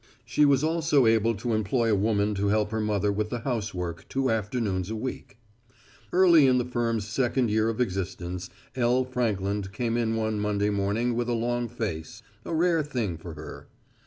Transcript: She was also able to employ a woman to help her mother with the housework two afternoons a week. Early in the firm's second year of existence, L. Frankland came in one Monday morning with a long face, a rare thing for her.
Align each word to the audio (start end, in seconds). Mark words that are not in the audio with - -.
She 0.25 0.45
was 0.45 0.63
also 0.63 1.05
able 1.05 1.35
to 1.35 1.53
employ 1.53 1.91
a 1.91 1.95
woman 1.95 2.33
to 2.33 2.47
help 2.47 2.71
her 2.71 2.79
mother 2.81 3.11
with 3.11 3.29
the 3.29 3.41
housework 3.41 4.07
two 4.09 4.31
afternoons 4.31 4.89
a 4.89 4.95
week. 4.95 5.37
Early 6.11 6.47
in 6.47 6.57
the 6.57 6.65
firm's 6.65 7.07
second 7.07 7.51
year 7.51 7.69
of 7.69 7.79
existence, 7.79 8.49
L. 8.75 9.05
Frankland 9.05 9.71
came 9.71 9.97
in 9.97 10.15
one 10.15 10.39
Monday 10.39 10.71
morning 10.71 11.13
with 11.15 11.29
a 11.29 11.33
long 11.33 11.69
face, 11.69 12.23
a 12.45 12.55
rare 12.55 12.81
thing 12.81 13.15
for 13.15 13.35
her. 13.35 13.67